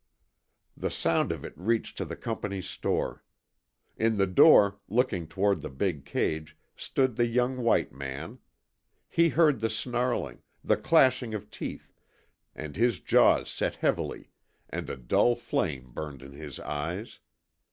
[0.75, 3.23] The sound of it reached to the Company's store.
[3.95, 8.39] In the door, looking toward the big cage, stood the young white man.
[9.07, 11.93] He heard the snarling, the clashing of teeth,
[12.55, 14.31] and his jaws set heavily
[14.71, 17.19] and a dull flame burned in his eyes.